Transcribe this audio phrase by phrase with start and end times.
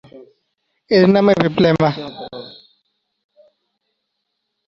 [0.91, 1.89] এর নাম এপিব্লেমা।